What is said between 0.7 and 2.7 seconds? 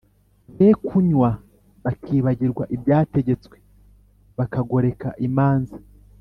kunywa bakibagirwa